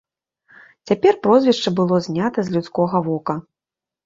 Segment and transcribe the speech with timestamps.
[0.91, 3.39] Цяпер прозвішча было знята з людскога вока.